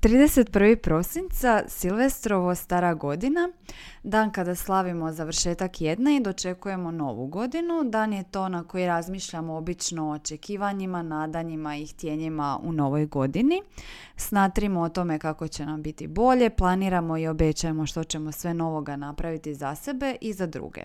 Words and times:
31. 0.00 0.76
prosinca, 0.76 1.62
Silvestrovo 1.68 2.54
stara 2.54 2.94
godina, 2.94 3.48
dan 4.02 4.30
kada 4.30 4.54
slavimo 4.54 5.12
završetak 5.12 5.80
jedne 5.80 6.16
i 6.16 6.20
dočekujemo 6.20 6.90
novu 6.90 7.26
godinu. 7.26 7.84
Dan 7.84 8.12
je 8.12 8.24
to 8.30 8.48
na 8.48 8.64
koji 8.64 8.86
razmišljamo 8.86 9.56
obično 9.56 10.08
o 10.08 10.12
očekivanjima, 10.12 11.02
nadanjima 11.02 11.76
i 11.76 11.86
htjenjima 11.86 12.60
u 12.62 12.72
novoj 12.72 13.06
godini. 13.06 13.62
Snatrimo 14.16 14.80
o 14.80 14.88
tome 14.88 15.18
kako 15.18 15.48
će 15.48 15.66
nam 15.66 15.82
biti 15.82 16.06
bolje, 16.06 16.50
planiramo 16.50 17.18
i 17.18 17.28
obećajemo 17.28 17.86
što 17.86 18.04
ćemo 18.04 18.32
sve 18.32 18.54
novoga 18.54 18.96
napraviti 18.96 19.54
za 19.54 19.74
sebe 19.74 20.16
i 20.20 20.32
za 20.32 20.46
druge. 20.46 20.84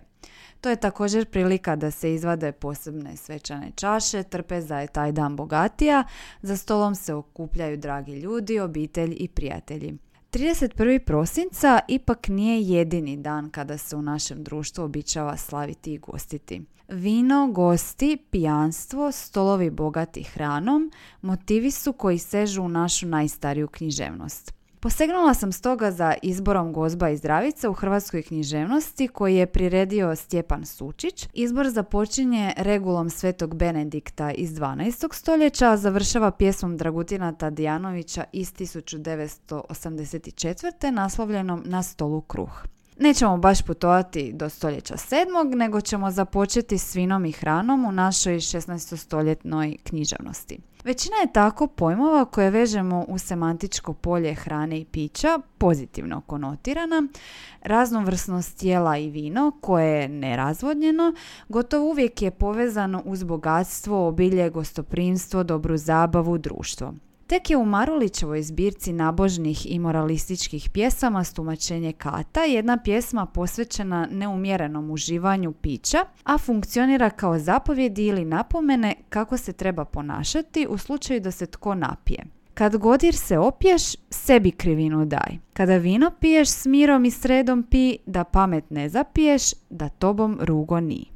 To 0.61 0.69
je 0.69 0.75
također 0.75 1.25
prilika 1.25 1.75
da 1.75 1.91
se 1.91 2.13
izvade 2.13 2.51
posebne 2.51 3.17
svečane 3.17 3.71
čaše, 3.75 4.23
trpeza 4.23 4.79
je 4.79 4.87
taj 4.87 5.11
dan 5.11 5.35
bogatija, 5.35 6.03
za 6.41 6.57
stolom 6.57 6.95
se 6.95 7.13
okupljaju 7.13 7.77
dragi 7.77 8.13
ljudi, 8.13 8.59
obitelj 8.59 9.15
i 9.19 9.27
prijatelji. 9.27 9.97
31. 10.35 10.99
prosinca 10.99 11.79
ipak 11.87 12.27
nije 12.27 12.61
jedini 12.61 13.17
dan 13.17 13.49
kada 13.49 13.77
se 13.77 13.95
u 13.95 14.01
našem 14.01 14.43
društvu 14.43 14.83
običava 14.83 15.37
slaviti 15.37 15.93
i 15.93 15.97
gostiti. 15.97 16.61
Vino, 16.87 17.47
gosti, 17.51 18.17
pijanstvo, 18.31 19.11
stolovi 19.11 19.69
bogati 19.69 20.23
hranom, 20.23 20.91
motivi 21.21 21.71
su 21.71 21.93
koji 21.93 22.17
sežu 22.17 22.63
u 22.63 22.69
našu 22.69 23.07
najstariju 23.07 23.67
književnost. 23.67 24.53
Posegnula 24.85 25.33
sam 25.33 25.51
stoga 25.51 25.91
za 25.91 26.13
izborom 26.21 26.73
Gozba 26.73 27.09
i 27.09 27.17
Zdravica 27.17 27.69
u 27.69 27.73
hrvatskoj 27.73 28.23
književnosti 28.23 29.07
koji 29.07 29.35
je 29.35 29.45
priredio 29.45 30.15
Stjepan 30.15 30.65
Sučić. 30.65 31.27
Izbor 31.33 31.69
započinje 31.69 32.53
regulom 32.57 33.09
Svetog 33.09 33.55
Benedikta 33.55 34.31
iz 34.31 34.51
12. 34.51 35.13
stoljeća, 35.13 35.71
a 35.71 35.77
završava 35.77 36.31
pjesmom 36.31 36.77
Dragutina 36.77 37.31
Tadijanovića 37.31 38.23
iz 38.31 38.53
1984. 38.53 40.91
naslovljenom 40.91 41.63
Na 41.65 41.83
stolu 41.83 42.21
kruh. 42.21 42.74
Nećemo 42.99 43.37
baš 43.37 43.61
putovati 43.61 44.33
do 44.33 44.49
stoljeća 44.49 44.97
sedmog, 44.97 45.55
nego 45.55 45.81
ćemo 45.81 46.11
započeti 46.11 46.77
s 46.77 46.95
vinom 46.95 47.25
i 47.25 47.31
hranom 47.31 47.85
u 47.85 47.91
našoj 47.91 48.33
16. 48.35 49.77
književnosti. 49.83 50.59
Većina 50.83 51.15
je 51.15 51.33
tako 51.33 51.67
pojmova 51.67 52.25
koje 52.25 52.49
vežemo 52.49 53.05
u 53.07 53.17
semantičko 53.17 53.93
polje 53.93 54.33
hrane 54.33 54.79
i 54.79 54.85
pića, 54.85 55.39
pozitivno 55.57 56.21
konotirana. 56.21 57.07
Raznovrsnost 57.61 58.57
tijela 58.57 58.97
i 58.97 59.09
vino, 59.09 59.51
koje 59.61 60.01
je 60.01 60.07
nerazvodnjeno, 60.09 61.13
gotovo 61.49 61.89
uvijek 61.89 62.21
je 62.21 62.31
povezano 62.31 63.01
uz 63.05 63.23
bogatstvo, 63.23 64.07
obilje, 64.07 64.49
gostoprimstvo, 64.49 65.43
dobru 65.43 65.77
zabavu, 65.77 66.37
društvo. 66.37 66.93
Tek 67.27 67.49
je 67.49 67.57
u 67.57 67.65
Marulićevoj 67.65 68.41
zbirci 68.41 68.93
nabožnih 68.93 69.73
i 69.73 69.79
moralističkih 69.79 70.69
pjesama 70.69 71.23
Stumačenje 71.23 71.93
kata 71.93 72.43
jedna 72.43 72.77
pjesma 72.77 73.25
posvećena 73.25 74.07
neumjerenom 74.11 74.91
uživanju 74.91 75.51
pića, 75.51 75.97
a 76.23 76.37
funkcionira 76.37 77.09
kao 77.09 77.39
zapovjedi 77.39 78.05
ili 78.05 78.25
napomene 78.25 78.95
kako 79.09 79.37
se 79.37 79.53
treba 79.53 79.85
ponašati 79.85 80.67
u 80.69 80.77
slučaju 80.77 81.19
da 81.19 81.31
se 81.31 81.45
tko 81.45 81.75
napije. 81.75 82.25
Kad 82.53 82.77
godir 82.77 83.15
se 83.15 83.37
opiješ, 83.37 83.81
sebi 84.09 84.51
krivinu 84.51 85.05
daj. 85.05 85.37
Kada 85.53 85.77
vino 85.77 86.11
piješ 86.19 86.49
s 86.49 86.65
mirom 86.65 87.05
i 87.05 87.11
sredom 87.11 87.63
pi, 87.63 87.97
da 88.05 88.23
pamet 88.23 88.69
ne 88.69 88.89
zapiješ, 88.89 89.43
da 89.69 89.89
tobom 89.89 90.39
rugo 90.41 90.79
ni. 90.79 91.14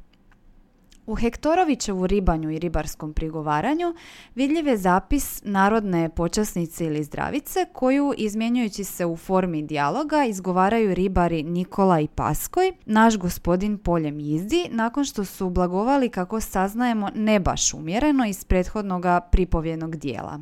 U 1.10 1.16
Hektorovićevu 1.16 2.08
ribanju 2.08 2.52
i 2.52 2.60
ribarskom 2.60 3.14
prigovaranju 3.14 3.94
vidljiv 4.36 4.68
je 4.68 4.78
zapis 4.78 5.42
narodne 5.44 6.10
počasnice 6.10 6.86
ili 6.86 7.04
zdravice 7.04 7.66
koju, 7.74 8.14
izmjenjujući 8.18 8.84
se 8.84 9.06
u 9.06 9.18
formi 9.18 9.64
dijaloga, 9.64 10.26
izgovaraju 10.26 10.94
ribari 10.94 11.44
Nikola 11.44 12.00
i 12.00 12.08
Paskoj, 12.08 12.74
naš 12.86 13.18
gospodin 13.18 13.78
Poljem 13.78 14.20
Jizdi, 14.20 14.68
nakon 14.72 15.06
što 15.06 15.26
su 15.26 15.50
blagovali 15.50 16.10
kako 16.10 16.42
saznajemo 16.42 17.10
ne 17.16 17.40
baš 17.40 17.74
umjereno 17.74 18.26
iz 18.26 18.44
prethodnoga 18.44 19.20
pripovjednog 19.20 19.96
dijela. 19.96 20.40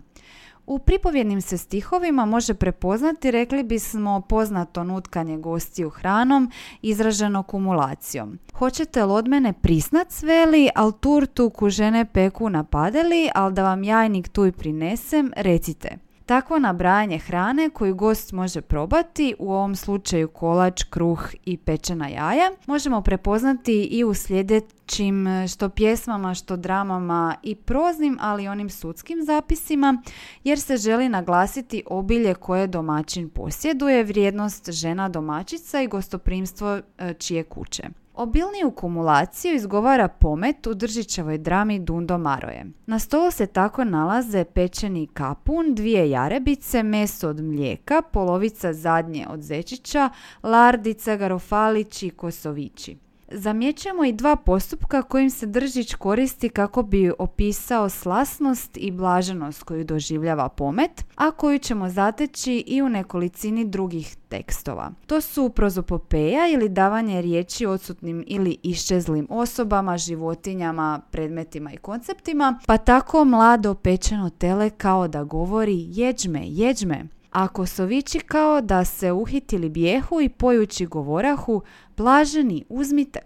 U 0.67 0.79
pripovjednim 0.79 1.41
se 1.41 1.57
stihovima 1.57 2.25
može 2.25 2.53
prepoznati, 2.53 3.31
rekli 3.31 3.63
bismo, 3.63 4.21
poznato 4.21 4.83
nutkanje 4.83 5.37
gostiju 5.37 5.89
hranom, 5.89 6.51
izraženo 6.81 7.43
kumulacijom. 7.43 8.39
Hoćete 8.53 9.05
li 9.05 9.11
od 9.11 9.27
mene 9.27 9.53
prisnat 9.53 10.11
sveli, 10.11 10.69
al 10.75 10.91
turtu 10.91 11.49
ku 11.49 11.69
žene 11.69 12.05
peku 12.05 12.49
napadeli, 12.49 13.29
al 13.35 13.51
da 13.51 13.63
vam 13.63 13.83
jajnik 13.83 14.29
tu 14.29 14.45
i 14.45 14.51
prinesem, 14.51 15.31
recite. 15.37 16.06
Takvo 16.27 16.59
nabrajanje 16.59 17.17
hrane 17.17 17.69
koju 17.69 17.95
gost 17.95 18.31
može 18.31 18.61
probati, 18.61 19.35
u 19.39 19.53
ovom 19.53 19.75
slučaju 19.75 20.27
kolač, 20.27 20.83
kruh 20.83 21.29
i 21.45 21.57
pečena 21.57 22.07
jaja, 22.07 22.51
možemo 22.65 23.01
prepoznati 23.01 23.83
i 23.83 24.03
u 24.03 24.13
sljedećim 24.13 25.25
što 25.47 25.69
pjesmama, 25.69 26.33
što 26.33 26.57
dramama 26.57 27.35
i 27.43 27.55
proznim, 27.55 28.17
ali 28.21 28.43
i 28.43 28.47
onim 28.47 28.69
sudskim 28.69 29.23
zapisima, 29.23 30.01
jer 30.43 30.59
se 30.59 30.77
želi 30.77 31.09
naglasiti 31.09 31.83
obilje 31.85 32.33
koje 32.33 32.67
domaćin 32.67 33.29
posjeduje, 33.29 34.03
vrijednost 34.03 34.71
žena 34.71 35.09
domaćica 35.09 35.81
i 35.81 35.87
gostoprimstvo 35.87 36.79
e, 36.97 37.13
čije 37.13 37.43
kuće. 37.43 37.83
Obilniju 38.19 38.71
kumulaciju 38.71 39.55
izgovara 39.55 40.07
pomet 40.07 40.67
u 40.67 40.73
Držićevoj 40.73 41.37
drami 41.37 41.79
Dundo 41.79 42.17
Maroje. 42.17 42.65
Na 42.85 42.99
stolu 42.99 43.31
se 43.31 43.47
tako 43.47 43.83
nalaze 43.83 44.43
pečeni 44.43 45.07
kapun, 45.07 45.75
dvije 45.75 46.09
jarebice, 46.09 46.83
meso 46.83 47.29
od 47.29 47.43
mlijeka, 47.43 48.01
polovica 48.01 48.73
zadnje 48.73 49.27
od 49.29 49.41
zečića, 49.41 50.09
lardica, 50.43 51.15
garofalići 51.15 52.07
i 52.07 52.09
kosovići. 52.09 53.06
Zamjećujemo 53.31 54.03
i 54.05 54.13
dva 54.13 54.35
postupka 54.35 55.01
kojim 55.01 55.29
se 55.29 55.45
Držić 55.45 55.93
koristi 55.93 56.49
kako 56.49 56.83
bi 56.83 57.11
opisao 57.19 57.89
slasnost 57.89 58.77
i 58.77 58.91
blaženost 58.91 59.63
koju 59.63 59.83
doživljava 59.83 60.49
pomet, 60.49 61.05
a 61.15 61.31
koju 61.31 61.59
ćemo 61.59 61.89
zateći 61.89 62.63
i 62.67 62.81
u 62.81 62.89
nekolicini 62.89 63.65
drugih 63.65 64.15
tekstova. 64.29 64.91
To 65.05 65.21
su 65.21 65.49
prozopopeja 65.49 66.47
ili 66.47 66.69
davanje 66.69 67.21
riječi 67.21 67.65
odsutnim 67.65 68.23
ili 68.27 68.57
iščezlim 68.63 69.27
osobama, 69.29 69.97
životinjama, 69.97 71.01
predmetima 71.11 71.73
i 71.73 71.77
konceptima, 71.77 72.59
pa 72.65 72.77
tako 72.77 73.25
mlado 73.25 73.73
pečeno 73.73 74.29
tele 74.29 74.69
kao 74.69 75.07
da 75.07 75.23
govori 75.23 75.85
jeđme, 75.89 76.41
jeđme, 76.43 77.07
a 77.31 77.47
kosovići 77.47 78.19
kao 78.19 78.61
da 78.61 78.85
se 78.85 79.11
uhitili 79.11 79.69
bijehu 79.69 80.21
i 80.21 80.29
pojući 80.29 80.85
govorahu, 80.85 81.61
blaženi, 81.97 82.65
uzmite. 82.69 83.19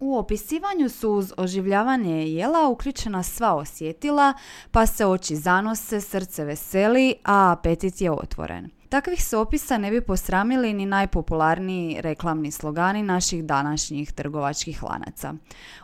U 0.00 0.16
opisivanju 0.16 0.88
su 0.88 1.10
uz 1.10 1.32
oživljavanje 1.36 2.26
jela 2.26 2.68
uključena 2.68 3.22
sva 3.22 3.54
osjetila, 3.54 4.32
pa 4.70 4.86
se 4.86 5.06
oči 5.06 5.36
zanose, 5.36 6.00
srce 6.00 6.44
veseli, 6.44 7.14
a 7.24 7.52
apetit 7.52 8.00
je 8.00 8.10
otvoren. 8.10 8.81
Takvih 8.92 9.24
se 9.24 9.36
opisa 9.36 9.78
ne 9.78 9.90
bi 9.90 10.00
posramili 10.00 10.72
ni 10.72 10.86
najpopularniji 10.86 12.00
reklamni 12.00 12.50
slogani 12.50 13.02
naših 13.02 13.44
današnjih 13.44 14.12
trgovačkih 14.12 14.82
lanaca. 14.82 15.34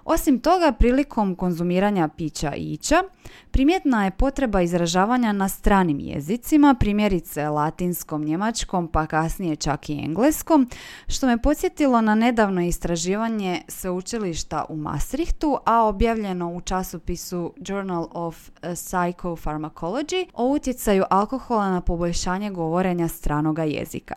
Osim 0.05 0.41
toga, 0.41 0.73
prilikom 0.73 1.35
konzumiranja 1.35 2.09
pića 2.09 2.55
i 2.55 2.73
ića, 2.73 3.03
primjetna 3.51 4.05
je 4.05 4.11
potreba 4.11 4.63
izražavanja 4.63 5.33
na 5.33 5.49
stranim 5.49 6.01
jezicima, 6.01 6.75
primjerice 6.81 7.49
latinskom, 7.49 8.25
njemačkom, 8.25 8.89
pa 8.89 9.07
kasnije 9.07 9.57
čak 9.57 9.89
i 9.89 9.93
engleskom, 9.93 10.71
što 11.07 11.27
me 11.27 11.43
podsjetilo 11.43 12.01
na 12.01 12.15
nedavno 12.15 12.63
istraživanje 12.63 13.63
sveučilišta 13.69 14.65
u 14.69 14.77
Maastrichtu, 14.77 15.59
a 15.67 15.85
objavljeno 15.85 16.53
u 16.53 16.61
časopisu 16.61 17.53
Journal 17.57 18.09
of 18.13 18.51
Psychopharmacology 18.63 20.27
o 20.35 20.45
utjecaju 20.45 21.05
alkohola 21.11 21.71
na 21.71 21.81
poboljšanje 21.81 22.51
govorenja 22.51 22.98
stranoga 23.07 23.65
jezika. 23.65 24.15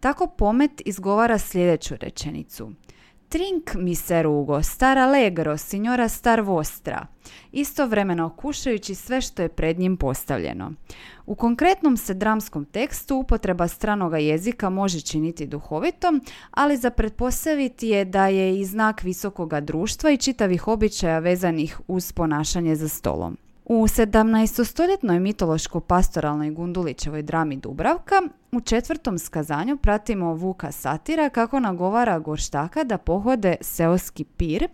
Tako 0.00 0.26
pomet 0.26 0.82
izgovara 0.84 1.38
sljedeću 1.38 1.94
rečenicu. 2.00 2.72
Trink 3.32 3.74
mi 3.74 3.94
se 3.94 4.22
rugo, 4.22 4.62
star 4.62 4.98
allegro, 4.98 5.56
signora 5.56 6.08
star 6.08 6.40
vostra, 6.40 7.06
istovremeno 7.52 8.36
kušajući 8.36 8.94
sve 8.94 9.20
što 9.20 9.42
je 9.42 9.48
pred 9.48 9.78
njim 9.78 9.96
postavljeno. 9.96 10.72
U 11.26 11.34
konkretnom 11.34 11.96
se 11.96 12.14
dramskom 12.14 12.64
tekstu 12.64 13.16
upotreba 13.16 13.68
stranoga 13.68 14.18
jezika 14.18 14.70
može 14.70 15.00
činiti 15.00 15.46
duhovitom, 15.46 16.20
ali 16.50 16.76
za 16.76 16.90
pretpostaviti 16.90 17.88
je 17.88 18.04
da 18.04 18.26
je 18.26 18.60
i 18.60 18.64
znak 18.64 19.02
visokoga 19.02 19.60
društva 19.60 20.10
i 20.10 20.16
čitavih 20.16 20.68
običaja 20.68 21.18
vezanih 21.18 21.80
uz 21.88 22.12
ponašanje 22.12 22.76
za 22.76 22.88
stolom. 22.88 23.36
U 23.64 23.86
17-stoljetnoj 23.86 25.20
mitološko-pastoralnoj 25.20 26.54
Gundulićevoj 26.54 27.22
drami 27.22 27.56
Dubravka 27.56 28.22
u 28.52 28.60
četvrtom 28.60 29.18
skazanju 29.18 29.76
pratimo 29.76 30.34
Vuka 30.34 30.72
Satira 30.72 31.28
kako 31.28 31.60
nagovara 31.60 32.18
Gorštaka 32.18 32.84
da 32.84 32.98
pohode 32.98 33.56
seoski 33.60 34.24
pir, 34.24 34.68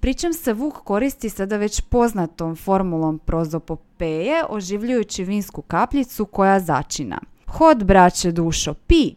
pričem 0.00 0.32
se 0.32 0.52
Vuk 0.52 0.74
koristi 0.74 1.28
sada 1.28 1.56
već 1.56 1.80
poznatom 1.80 2.56
formulom 2.56 3.18
prozopopeje, 3.18 4.44
oživljujući 4.48 5.24
vinsku 5.24 5.62
kapljicu 5.62 6.24
koja 6.24 6.60
začina. 6.60 7.20
Hod, 7.46 7.84
braće 7.84 8.32
dušo, 8.32 8.74
pi! 8.74 9.14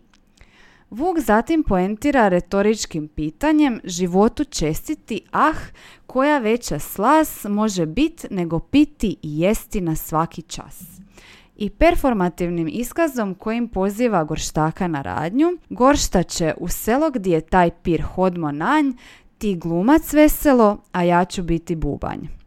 Vuk 0.90 1.20
zatim 1.20 1.64
poentira 1.64 2.28
retoričkim 2.28 3.08
pitanjem 3.08 3.80
životu 3.84 4.44
čestiti, 4.44 5.22
ah, 5.32 5.54
koja 6.10 6.40
veća 6.40 6.80
slas 6.80 7.44
može 7.44 7.86
biti 7.86 8.28
nego 8.32 8.60
piti 8.60 9.18
i 9.22 9.40
jesti 9.40 9.82
na 9.82 9.96
svaki 9.96 10.42
čas. 10.42 10.84
I 11.58 11.70
performativnim 11.70 12.68
iskazom 12.72 13.36
kojim 13.36 13.68
poziva 13.68 14.24
gorštaka 14.24 14.88
na 14.88 15.02
radnju, 15.02 15.48
goršta 15.70 16.24
će 16.24 16.54
u 16.58 16.68
selo 16.68 17.12
gdje 17.12 17.34
je 17.34 17.42
taj 17.42 17.72
pir 17.84 18.02
hodmo 18.02 18.52
nanj, 18.52 18.92
ti 19.38 19.56
glumac 19.56 20.14
veselo, 20.14 20.78
a 20.92 21.04
ja 21.04 21.26
ću 21.26 21.44
biti 21.44 21.76
bubanj. 21.76 22.39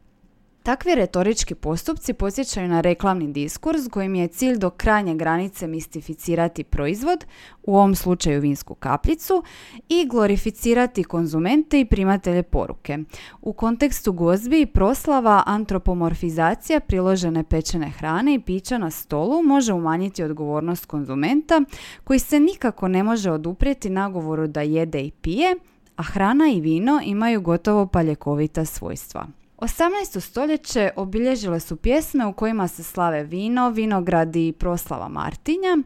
Takvi 0.63 0.95
retorički 0.95 1.55
postupci 1.55 2.13
posjećaju 2.13 2.69
na 2.69 2.81
reklamni 2.81 3.33
diskurs 3.33 3.81
kojim 3.91 4.15
je 4.15 4.29
cilj 4.29 4.59
do 4.59 4.71
krajnje 4.71 5.15
granice 5.15 5.67
mistificirati 5.67 6.65
proizvod, 6.65 7.25
u 7.63 7.77
ovom 7.77 7.95
slučaju 7.95 8.41
vinsku 8.41 8.75
kapljicu, 8.75 9.43
i 9.89 10.07
glorificirati 10.07 11.05
konzumente 11.05 11.81
i 11.81 11.85
primatelje 11.85 12.43
poruke. 12.43 12.99
U 13.41 13.53
kontekstu 13.53 14.13
gozbi 14.13 14.61
i 14.61 14.67
proslava 14.67 15.43
antropomorfizacija 15.47 16.81
priložene 16.81 17.45
pečene 17.45 17.91
hrane 17.91 18.35
i 18.35 18.41
pića 18.41 18.79
na 18.79 18.91
stolu 18.91 19.43
može 19.43 19.73
umanjiti 19.73 20.23
odgovornost 20.23 20.87
konzumenta 20.87 21.61
koji 22.05 22.19
se 22.19 22.41
nikako 22.41 22.89
ne 22.89 23.03
može 23.03 23.31
oduprijeti 23.31 23.91
nagovoru 23.91 24.47
da 24.47 24.61
jede 24.61 25.01
i 25.01 25.11
pije, 25.11 25.57
a 25.97 26.03
hrana 26.03 26.49
i 26.49 26.61
vino 26.61 27.01
imaju 27.05 27.41
gotovo 27.41 27.87
paljekovita 27.87 28.65
svojstva. 28.65 29.42
18. 29.63 30.21
stoljeće 30.21 30.91
obilježile 30.97 31.61
su 31.61 31.77
pjesme 31.77 32.27
u 32.27 32.33
kojima 32.33 32.69
se 32.69 32.83
slave 32.83 33.25
vino, 33.25 33.71
vinogradi 33.71 34.49
i 34.49 34.53
proslava 34.53 35.09
Martinja. 35.09 35.79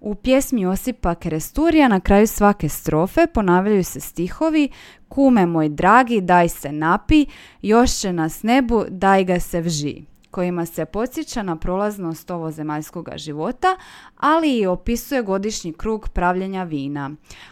U 0.00 0.14
pjesmi 0.14 0.60
Josipa 0.60 1.14
Keresturija 1.14 1.88
na 1.88 2.00
kraju 2.00 2.26
svake 2.26 2.68
strofe 2.68 3.26
ponavljaju 3.26 3.84
se 3.84 4.00
stihovi 4.00 4.68
Kume 5.08 5.46
moj 5.46 5.68
dragi, 5.68 6.20
daj 6.20 6.48
se 6.48 6.72
napi, 6.72 7.26
još 7.62 7.92
će 7.92 8.12
nas 8.12 8.42
nebu, 8.42 8.84
daj 8.88 9.24
ga 9.24 9.40
se 9.40 9.60
vži 9.60 10.10
kojima 10.30 10.66
se 10.66 10.84
podsjeća 10.84 11.42
na 11.42 11.56
prolaznost 11.56 12.30
zemaljskog 12.50 13.08
života, 13.16 13.76
ali 14.16 14.58
i 14.58 14.66
opisuje 14.66 15.22
godišnji 15.22 15.72
krug 15.72 16.08
pravljenja 16.08 16.62
vina. 16.62 17.10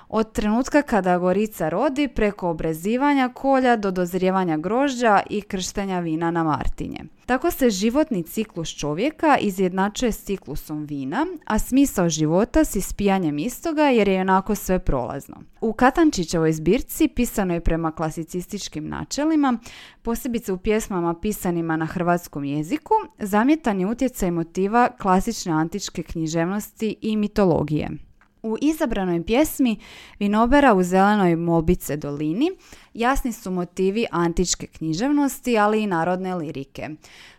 Od 0.09 0.33
trenutka 0.33 0.83
kada 0.83 1.19
gorica 1.19 1.69
rodi 1.69 2.09
preko 2.09 2.51
obrezivanja 2.51 3.29
kolja 3.35 3.77
do 3.77 3.91
dozrijevanja 3.91 4.57
grožđa 4.57 5.21
i 5.31 5.41
krštenja 5.41 6.01
vina 6.01 6.31
na 6.31 6.45
Martinje. 6.45 7.05
Tako 7.29 7.51
se 7.51 7.71
životni 7.71 8.23
ciklus 8.23 8.69
čovjeka 8.69 9.39
izjednačuje 9.41 10.13
s 10.13 10.25
ciklusom 10.25 10.85
vina, 10.85 11.27
a 11.45 11.59
smisao 11.59 12.09
života 12.09 12.65
s 12.65 12.77
ispijanjem 12.77 13.39
istoga 13.39 13.83
jer 13.83 14.09
je 14.09 14.21
onako 14.21 14.55
sve 14.55 14.79
prolazno. 14.79 15.37
U 15.61 15.73
Katančićevoj 15.73 16.53
zbirci, 16.53 17.09
pisanoj 17.09 17.61
prema 17.61 17.93
klasicističkim 17.93 18.89
načelima, 18.89 19.59
posebice 20.03 20.53
u 20.53 20.59
pjesmama 20.59 21.15
pisanima 21.15 21.77
na 21.77 21.87
hrvatskom 21.87 22.45
jeziku, 22.45 22.95
zamjetan 23.19 23.81
je 23.81 23.87
utjecaj 23.87 24.31
motiva 24.31 24.89
klasične 25.01 25.53
antičke 25.53 26.03
književnosti 26.03 26.97
i 27.01 27.17
mitologije. 27.17 28.08
U 28.43 28.57
izabranoj 28.61 29.25
pjesmi 29.25 29.79
Vinobera 30.19 30.75
u 30.75 30.83
zelenoj 30.83 31.37
Molbice 31.37 31.97
dolini 31.97 32.51
jasni 32.95 33.33
su 33.33 33.51
motivi 33.51 34.07
antičke 34.11 34.67
književnosti, 34.67 35.59
ali 35.59 35.83
i 35.83 35.87
narodne 35.87 36.35
lirike. 36.35 36.89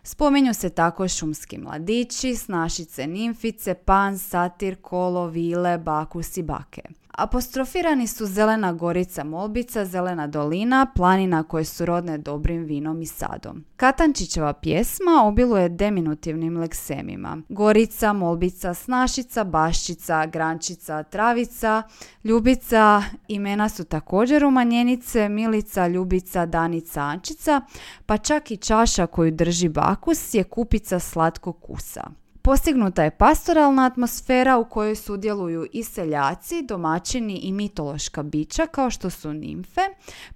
Spominju 0.02 0.54
se 0.54 0.70
tako 0.70 1.08
šumski 1.08 1.58
mladići, 1.58 2.36
snašice 2.36 3.06
nimfice, 3.06 3.74
pan, 3.74 4.18
satir, 4.18 4.76
kolo, 4.82 5.26
vile, 5.26 5.78
bakus 5.78 6.36
i 6.36 6.42
bake. 6.42 6.82
Apostrofirani 7.20 8.06
su 8.06 8.26
Zelena 8.26 8.72
Gorica 8.72 9.24
Molbica, 9.24 9.84
Zelena 9.84 10.26
dolina, 10.26 10.86
planina 10.94 11.42
koje 11.42 11.64
su 11.64 11.86
rodne 11.86 12.18
dobrim 12.18 12.64
vinom 12.64 13.02
i 13.02 13.06
sadom. 13.06 13.64
Katančićeva 13.76 14.52
pjesma 14.52 15.22
obiluje 15.24 15.68
deminutivnim 15.68 16.56
leksemima. 16.56 17.38
Gorica, 17.48 18.12
Molbica, 18.12 18.74
Snašica, 18.74 19.44
Baščica, 19.44 20.26
Grančica, 20.26 21.02
Travica, 21.02 21.82
Ljubica, 22.24 23.02
imena 23.28 23.68
su 23.68 23.84
također 23.84 24.44
umanjenice, 24.44 25.28
Milica, 25.28 25.86
Ljubica, 25.86 26.46
Danica, 26.46 27.00
Ančica, 27.00 27.60
pa 28.06 28.18
čak 28.18 28.50
i 28.50 28.56
čaša 28.56 29.06
koju 29.06 29.30
drži 29.30 29.68
bakus 29.68 30.34
je 30.34 30.44
kupica 30.44 30.98
slatkog 30.98 31.60
kusa. 31.60 32.19
Postignuta 32.42 33.04
je 33.04 33.10
pastoralna 33.10 33.86
atmosfera 33.86 34.58
u 34.58 34.64
kojoj 34.64 34.96
sudjeluju 34.96 35.66
i 35.72 35.82
seljaci, 35.82 36.62
domaćini 36.62 37.36
i 37.42 37.52
mitološka 37.52 38.22
bića 38.22 38.66
kao 38.66 38.90
što 38.90 39.10
su 39.10 39.32
nimfe, 39.32 39.80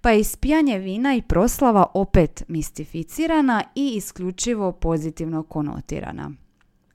pa 0.01 0.11
je 0.11 0.21
ispijanje 0.21 0.79
vina 0.79 1.15
i 1.15 1.23
proslava 1.23 1.87
opet 1.95 2.45
mistificirana 2.49 3.63
i 3.75 3.95
isključivo 3.97 4.73
pozitivno 4.73 5.43
konotirana. 5.43 6.31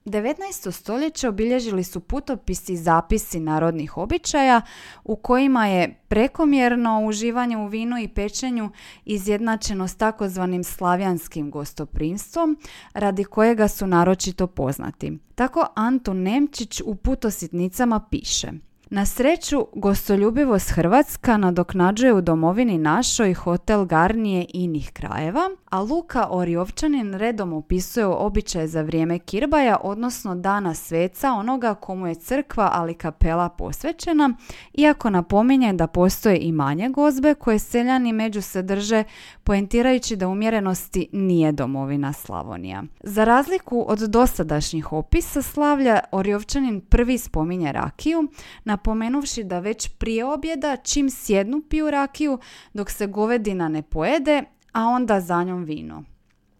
19. 0.04 0.70
stoljeće 0.70 1.28
obilježili 1.28 1.84
su 1.84 2.00
putopisi 2.00 2.72
i 2.72 2.76
zapisi 2.76 3.40
narodnih 3.40 3.96
običaja 3.96 4.62
u 5.04 5.16
kojima 5.16 5.66
je 5.66 6.00
prekomjerno 6.08 7.06
uživanje 7.06 7.56
u 7.56 7.66
vinu 7.66 7.98
i 7.98 8.08
pečenju 8.08 8.70
izjednačeno 9.04 9.88
s 9.88 9.94
takozvanim 9.94 10.64
slavijanskim 10.64 11.50
gostoprimstvom 11.50 12.58
radi 12.94 13.24
kojega 13.24 13.68
su 13.68 13.86
naročito 13.86 14.46
poznati. 14.46 15.18
Tako 15.34 15.66
Anton 15.74 16.22
Nemčić 16.22 16.80
u 16.84 16.94
putositnicama 16.94 18.00
piše– 18.10 18.52
na 18.90 19.06
sreću, 19.06 19.66
gostoljubivost 19.74 20.70
Hrvatska 20.70 21.36
nadoknađuje 21.36 22.12
u 22.12 22.20
domovini 22.20 22.78
našoj 22.78 23.34
hotel 23.34 23.84
Garnije 23.84 24.46
inih 24.54 24.90
krajeva, 24.92 25.50
a 25.70 25.82
Luka 25.82 26.26
Oriovčanin 26.30 27.14
redom 27.14 27.52
opisuje 27.52 28.06
običaje 28.06 28.68
za 28.68 28.82
vrijeme 28.82 29.18
Kirbaja, 29.18 29.76
odnosno 29.82 30.34
dana 30.34 30.74
sveca 30.74 31.32
onoga 31.32 31.74
komu 31.74 32.06
je 32.06 32.14
crkva 32.14 32.70
ali 32.72 32.94
kapela 32.94 33.48
posvećena, 33.48 34.34
iako 34.74 35.10
napominje 35.10 35.72
da 35.72 35.86
postoje 35.86 36.38
i 36.38 36.52
manje 36.52 36.88
gozbe 36.88 37.34
koje 37.34 37.58
seljani 37.58 38.12
među 38.12 38.42
se 38.42 38.62
drže, 38.62 39.04
poentirajući 39.44 40.16
da 40.16 40.28
umjerenosti 40.28 41.08
nije 41.12 41.52
domovina 41.52 42.12
Slavonija. 42.12 42.82
Za 43.00 43.24
razliku 43.24 43.84
od 43.88 43.98
dosadašnjih 43.98 44.92
opisa 44.92 45.42
slavlja, 45.42 46.00
Oriovčanin 46.12 46.80
prvi 46.80 47.18
spominje 47.18 47.72
rakiju, 47.72 48.28
na 48.64 48.79
napomenuvši 48.80 49.44
da 49.44 49.58
već 49.58 49.88
prije 49.88 50.24
objeda 50.24 50.76
čim 50.76 51.10
sjednu 51.10 51.62
piju 51.70 51.90
rakiju 51.90 52.38
dok 52.74 52.90
se 52.90 53.06
govedina 53.06 53.68
ne 53.68 53.82
pojede, 53.82 54.42
a 54.72 54.84
onda 54.84 55.20
za 55.20 55.42
njom 55.42 55.64
vino. 55.64 56.04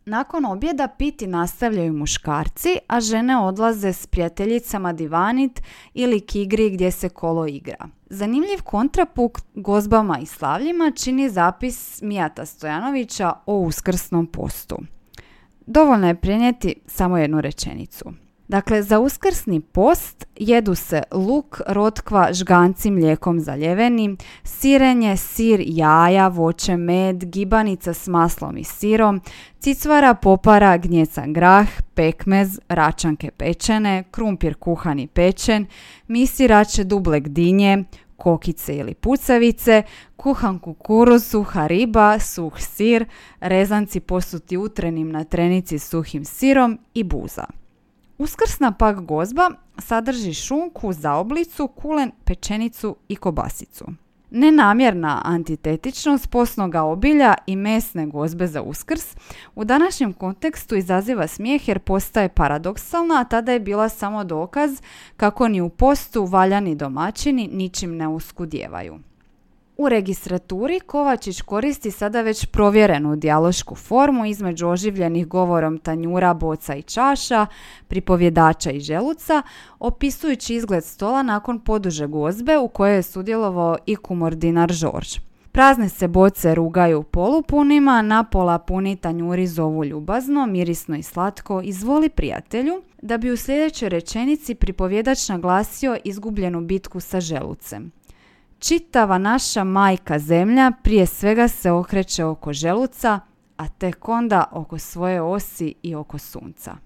Nakon 0.04 0.44
objeda 0.44 0.88
piti 0.88 1.26
nastavljaju 1.26 1.92
muškarci, 1.92 2.76
a 2.86 3.00
žene 3.00 3.38
odlaze 3.38 3.92
s 3.92 4.06
prijateljicama 4.06 4.92
divanit 4.92 5.62
ili 5.94 6.20
kigri 6.20 6.70
gdje 6.70 6.90
se 6.90 7.08
kolo 7.08 7.46
igra. 7.46 7.88
Zanimljiv 8.06 8.62
kontrapuk 8.64 9.38
gozbama 9.54 10.18
i 10.18 10.26
slavljima 10.26 10.92
čini 10.96 11.30
zapis 11.30 12.02
Mijata 12.02 12.46
Stojanovića 12.46 13.32
o 13.46 13.58
uskrsnom 13.58 14.26
postu. 14.26 14.76
Dovoljno 15.66 16.08
je 16.08 16.20
prenijeti 16.20 16.74
samo 16.86 17.18
jednu 17.18 17.40
rečenicu. 17.40 18.12
Dakle, 18.50 18.82
za 18.82 18.98
uskrsni 18.98 19.60
post 19.60 20.26
jedu 20.36 20.74
se 20.74 21.02
luk, 21.12 21.60
rotkva, 21.68 22.32
žganci 22.32 22.90
mlijekom 22.90 23.40
zaljeveni, 23.40 24.16
sirenje, 24.44 25.16
sir, 25.16 25.62
jaja, 25.66 26.28
voće, 26.28 26.76
med, 26.76 27.24
gibanica 27.24 27.94
s 27.94 28.08
maslom 28.08 28.56
i 28.56 28.64
sirom, 28.64 29.20
cicvara, 29.58 30.14
popara, 30.14 30.76
gnjecan 30.76 31.32
grah, 31.32 31.68
pekmez, 31.94 32.58
račanke 32.68 33.30
pečene, 33.30 34.04
krumpir 34.10 34.54
kuhani 34.54 35.06
pečen, 35.06 35.66
misirače 36.08 36.84
dublek 36.84 37.28
dinje, 37.28 37.84
kokice 38.16 38.76
ili 38.76 38.94
pucavice, 38.94 39.82
kuhan 40.16 40.58
kukuruz, 40.58 41.24
suha 41.24 41.66
riba, 41.66 42.18
suh 42.18 42.58
sir, 42.58 43.06
rezanci 43.40 44.00
posuti 44.00 44.56
utrenim 44.56 45.10
na 45.10 45.24
trenici 45.24 45.78
suhim 45.78 46.24
sirom 46.24 46.78
i 46.94 47.04
buza. 47.04 47.59
Uskrsna 48.20 48.72
pak 48.72 49.00
gozba 49.00 49.50
sadrži 49.78 50.34
šunku, 50.34 50.92
zaoblicu, 50.92 51.68
kulen, 51.68 52.12
pečenicu 52.24 52.96
i 53.08 53.16
kobasicu. 53.16 53.84
Nenamjerna 54.30 55.22
antitetičnost 55.24 56.30
posnoga 56.30 56.82
obilja 56.82 57.34
i 57.46 57.56
mesne 57.56 58.06
gozbe 58.06 58.46
za 58.46 58.62
uskrs 58.62 59.16
u 59.54 59.64
današnjem 59.64 60.12
kontekstu 60.12 60.76
izaziva 60.76 61.26
smijeh 61.26 61.68
jer 61.68 61.78
postaje 61.78 62.28
paradoksalna, 62.28 63.20
a 63.20 63.24
tada 63.24 63.52
je 63.52 63.60
bila 63.60 63.88
samo 63.88 64.24
dokaz 64.24 64.70
kako 65.16 65.48
ni 65.48 65.60
u 65.60 65.68
postu 65.68 66.24
valjani 66.24 66.74
domaćini 66.74 67.48
ničim 67.52 67.96
ne 67.96 68.08
uskudjevaju. 68.08 68.98
U 69.80 69.88
registraturi 69.88 70.80
Kovačić 70.80 71.42
koristi 71.42 71.90
sada 71.90 72.22
već 72.22 72.46
provjerenu 72.46 73.16
dijalošku 73.16 73.74
formu 73.74 74.26
između 74.26 74.68
oživljenih 74.68 75.26
govorom 75.28 75.78
tanjura, 75.78 76.34
boca 76.34 76.74
i 76.74 76.82
čaša, 76.82 77.46
pripovjedača 77.88 78.70
i 78.70 78.80
želuca, 78.80 79.42
opisujući 79.78 80.54
izgled 80.54 80.84
stola 80.84 81.22
nakon 81.22 81.60
poduže 81.60 82.06
gozbe 82.06 82.58
u 82.58 82.68
kojoj 82.68 82.96
je 82.96 83.02
sudjelovao 83.02 83.76
i 83.86 83.96
kumordinar 83.96 84.72
Žorž. 84.72 85.18
Prazne 85.52 85.88
se 85.88 86.08
boce 86.08 86.54
rugaju 86.54 87.02
polupunima, 87.02 88.02
napola 88.02 88.58
puni 88.58 88.96
tanjuri 88.96 89.46
zovu 89.46 89.84
ljubazno, 89.84 90.46
mirisno 90.46 90.96
i 90.96 91.02
slatko, 91.02 91.60
izvoli 91.64 92.08
prijatelju, 92.08 92.82
da 93.02 93.18
bi 93.18 93.30
u 93.30 93.36
sljedećoj 93.36 93.88
rečenici 93.88 94.54
pripovjedač 94.54 95.28
naglasio 95.28 95.96
izgubljenu 96.04 96.60
bitku 96.60 97.00
sa 97.00 97.20
želucem. 97.20 97.99
Čitava 98.60 99.18
naša 99.18 99.64
majka 99.64 100.18
zemlja 100.18 100.72
prije 100.82 101.06
svega 101.06 101.48
se 101.48 101.70
okreće 101.70 102.24
oko 102.24 102.52
želuca, 102.52 103.20
a 103.56 103.68
tek 103.68 104.08
onda 104.08 104.44
oko 104.52 104.78
svoje 104.78 105.22
osi 105.22 105.74
i 105.82 105.94
oko 105.94 106.18
sunca. 106.18 106.76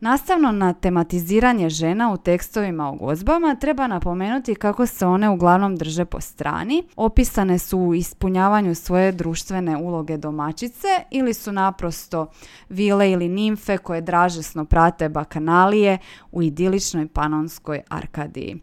Nastavno 0.00 0.52
na 0.52 0.72
tematiziranje 0.72 1.70
žena 1.70 2.12
u 2.12 2.16
tekstovima 2.16 2.88
o 2.88 2.94
gozbama 2.94 3.54
treba 3.54 3.86
napomenuti 3.86 4.54
kako 4.54 4.86
se 4.86 5.06
one 5.06 5.30
uglavnom 5.30 5.76
drže 5.76 6.04
po 6.04 6.20
strani, 6.20 6.82
opisane 6.96 7.58
su 7.58 7.78
u 7.78 7.94
ispunjavanju 7.94 8.74
svoje 8.74 9.12
društvene 9.12 9.76
uloge 9.76 10.16
domaćice 10.16 10.88
ili 11.10 11.34
su 11.34 11.52
naprosto 11.52 12.26
vile 12.68 13.10
ili 13.10 13.28
nimfe 13.28 13.78
koje 13.78 14.00
dražesno 14.00 14.64
prate 14.64 15.08
bakanalije 15.08 15.98
u 16.32 16.42
idiličnoj 16.42 17.08
panonskoj 17.08 17.82
Arkadiji. 17.88 18.60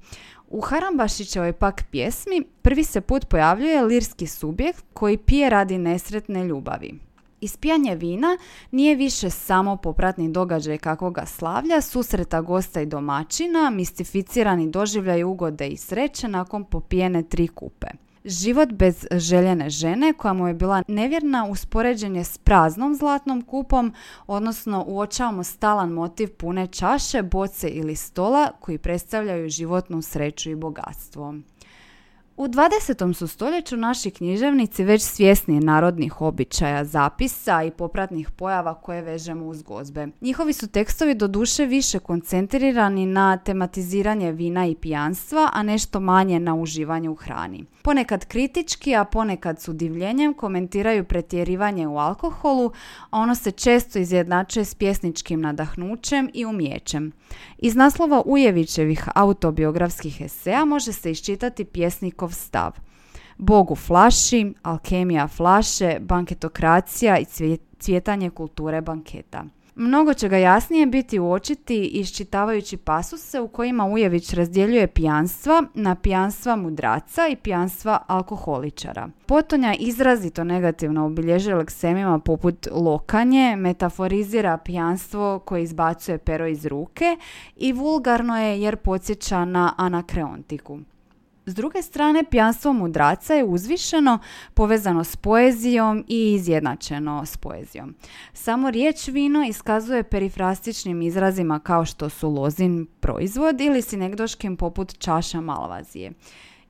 U 0.53 0.61
Harambašićevoj 0.61 1.53
pak 1.53 1.83
pjesmi 1.91 2.43
prvi 2.61 2.83
se 2.83 3.01
put 3.01 3.27
pojavljuje 3.27 3.81
lirski 3.81 4.27
subjekt 4.27 4.85
koji 4.93 5.17
pije 5.17 5.49
radi 5.49 5.77
nesretne 5.77 6.43
ljubavi. 6.43 6.99
Ispijanje 7.41 7.95
vina 7.95 8.37
nije 8.71 8.95
više 8.95 9.29
samo 9.29 9.77
popratni 9.77 10.31
događaj 10.31 10.77
kakvoga 10.77 11.25
slavlja, 11.25 11.81
susreta 11.81 12.41
gosta 12.41 12.81
i 12.81 12.85
domaćina, 12.85 13.69
mistificirani 13.69 14.69
doživljaj 14.69 15.23
ugode 15.23 15.67
i 15.67 15.77
sreće 15.77 16.27
nakon 16.27 16.63
popijene 16.63 17.23
tri 17.23 17.47
kupe. 17.47 17.87
Život 18.25 18.69
bez 18.71 19.05
željene 19.11 19.69
žene 19.69 20.13
koja 20.13 20.33
mu 20.33 20.47
je 20.47 20.53
bila 20.53 20.83
nevjerna 20.87 21.45
uspoređen 21.45 22.15
je 22.15 22.23
s 22.23 22.37
praznom 22.37 22.95
zlatnom 22.95 23.41
kupom, 23.41 23.93
odnosno 24.27 24.83
uočavamo 24.87 25.43
stalan 25.43 25.89
motiv 25.89 26.29
pune 26.37 26.67
čaše, 26.67 27.21
boce 27.21 27.69
ili 27.69 27.95
stola 27.95 28.51
koji 28.59 28.77
predstavljaju 28.77 29.49
životnu 29.49 30.01
sreću 30.01 30.51
i 30.51 30.55
bogatstvo. 30.55 31.35
U 32.41 32.47
20. 32.47 33.13
su 33.13 33.27
stoljeću 33.27 33.77
naši 33.77 34.11
književnici 34.11 34.83
već 34.83 35.01
svjesni 35.01 35.59
narodnih 35.59 36.21
običaja, 36.21 36.85
zapisa 36.85 37.63
i 37.63 37.71
popratnih 37.71 38.31
pojava 38.31 38.73
koje 38.73 39.01
vežemo 39.01 39.45
uz 39.45 39.63
gozbe. 39.63 40.07
Njihovi 40.21 40.53
su 40.53 40.67
tekstovi 40.67 41.15
do 41.15 41.27
duše 41.27 41.65
više 41.65 41.99
koncentrirani 41.99 43.05
na 43.05 43.37
tematiziranje 43.37 44.31
vina 44.31 44.65
i 44.67 44.75
pijanstva, 44.75 45.49
a 45.53 45.63
nešto 45.63 45.99
manje 45.99 46.39
na 46.39 46.55
uživanje 46.55 47.09
u 47.09 47.15
hrani. 47.15 47.65
Ponekad 47.81 48.25
kritički, 48.25 48.95
a 48.95 49.03
ponekad 49.03 49.61
s 49.61 49.67
udivljenjem 49.67 50.33
komentiraju 50.33 51.03
pretjerivanje 51.03 51.87
u 51.87 51.97
alkoholu, 51.97 52.71
a 53.09 53.19
ono 53.19 53.35
se 53.35 53.51
često 53.51 53.99
izjednačuje 53.99 54.65
s 54.65 54.75
pjesničkim 54.75 55.41
nadahnućem 55.41 56.29
i 56.33 56.45
umjećem. 56.45 57.11
Iz 57.57 57.75
naslova 57.75 58.21
Ujevićevih 58.25 59.07
autobiografskih 59.15 60.21
eseja 60.21 60.65
može 60.65 60.93
se 60.93 61.11
iščitati 61.11 61.65
pjesnikov 61.65 62.30
stav. 62.31 62.71
Bogu 63.37 63.75
flaši, 63.75 64.53
alkemija 64.61 65.27
flaše, 65.27 65.97
banketokracija 65.99 67.17
i 67.19 67.25
cvjetanje 67.79 68.29
kulture 68.29 68.81
banketa. 68.81 69.45
Mnogo 69.75 70.13
će 70.13 70.29
ga 70.29 70.37
jasnije 70.37 70.85
biti 70.85 71.19
uočiti 71.19 71.85
iščitavajući 71.85 72.77
pasuse 72.77 73.39
u 73.39 73.47
kojima 73.47 73.85
Ujević 73.85 74.33
razdjeljuje 74.33 74.87
pijanstva 74.87 75.63
na 75.73 75.95
pijanstva 75.95 76.55
mudraca 76.55 77.27
i 77.27 77.35
pijanstva 77.35 78.03
alkoholičara. 78.07 79.09
Potonja 79.25 79.73
izrazito 79.79 80.43
negativno 80.43 81.05
obilježuje 81.05 81.55
leksemima 81.55 82.19
poput 82.19 82.67
lokanje, 82.71 83.55
metaforizira 83.55 84.57
pijanstvo 84.57 85.39
koje 85.39 85.63
izbacuje 85.63 86.17
pero 86.17 86.47
iz 86.47 86.65
ruke 86.65 87.17
i 87.55 87.73
vulgarno 87.73 88.41
je 88.41 88.61
jer 88.61 88.75
podsjeća 88.75 89.45
na 89.45 89.73
anakreontiku. 89.77 90.79
S 91.45 91.55
druge 91.55 91.81
strane, 91.81 92.23
pjanstvo 92.23 92.73
mudraca 92.73 93.33
je 93.33 93.43
uzvišeno, 93.43 94.19
povezano 94.53 95.03
s 95.03 95.15
poezijom 95.15 96.05
i 96.07 96.33
izjednačeno 96.33 97.25
s 97.25 97.37
poezijom. 97.37 97.95
Samo 98.33 98.71
riječ 98.71 99.07
vino 99.07 99.45
iskazuje 99.47 100.03
perifrastičnim 100.03 101.01
izrazima 101.01 101.59
kao 101.59 101.85
što 101.85 102.09
su 102.09 102.29
lozin 102.29 102.87
proizvod 102.99 103.61
ili 103.61 103.81
sinegdoškim 103.81 104.57
poput 104.57 104.97
čaša 104.97 105.41
malvazije. 105.41 106.11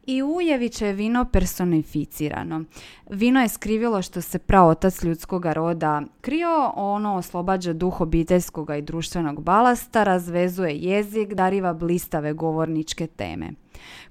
I 0.06 0.24
Ujević 0.24 0.82
je 0.82 0.94
vino 0.94 1.26
personificirano. 1.26 2.64
Vino 3.10 3.42
je 3.42 3.50
skrivilo 3.50 4.02
što 4.02 4.22
se 4.22 4.40
praotac 4.40 5.04
ljudskog 5.04 5.46
roda 5.46 6.02
krio, 6.22 6.72
ono 6.76 7.16
oslobađa 7.16 7.74
duh 7.74 8.02
obiteljskog 8.02 8.70
i 8.78 8.82
društvenog 8.82 9.44
balasta, 9.44 10.04
razvezuje 10.04 10.76
jezik, 10.76 11.34
dariva 11.34 11.74
blistave 11.74 12.34
govorničke 12.34 13.08
teme. 13.08 13.52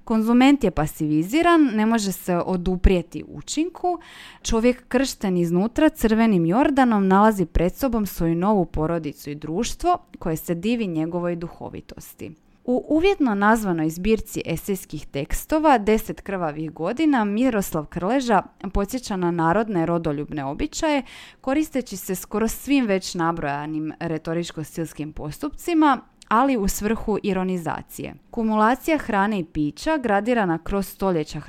Konzument 0.03 0.63
je 0.63 0.71
pasiviziran, 0.71 1.61
ne 1.73 1.85
može 1.85 2.11
se 2.11 2.37
oduprijeti 2.37 3.23
učinku. 3.27 3.99
Čovjek 4.41 4.87
kršten 4.87 5.37
iznutra 5.37 5.89
crvenim 5.89 6.45
Jordanom 6.45 7.07
nalazi 7.07 7.45
pred 7.45 7.75
sobom 7.75 8.05
svoju 8.05 8.35
novu 8.35 8.65
porodicu 8.65 9.29
i 9.29 9.35
društvo 9.35 9.97
koje 10.19 10.35
se 10.35 10.55
divi 10.55 10.87
njegovoj 10.87 11.35
duhovitosti. 11.35 12.31
U 12.65 12.85
uvjetno 12.87 13.35
nazvanoj 13.35 13.89
zbirci 13.89 14.41
esejskih 14.45 15.07
tekstova 15.07 15.77
Deset 15.77 16.21
krvavih 16.21 16.71
godina 16.71 17.25
Miroslav 17.25 17.85
Krleža 17.85 18.43
podsjeća 18.73 19.15
na 19.15 19.31
narodne 19.31 19.85
rodoljubne 19.85 20.45
običaje 20.45 21.03
koristeći 21.41 21.97
se 21.97 22.15
skoro 22.15 22.47
svim 22.47 22.85
već 22.85 23.15
nabrojanim 23.15 23.93
retoričko-stilskim 23.99 25.11
postupcima 25.11 26.01
ali 26.31 26.57
u 26.57 26.67
svrhu 26.67 27.17
ironizacije. 27.23 28.13
Kumulacija 28.29 28.97
hrane 28.97 29.39
i 29.39 29.43
pića, 29.43 29.97
gradirana 29.97 30.57
kroz 30.57 30.87
stoljeća 30.87 31.41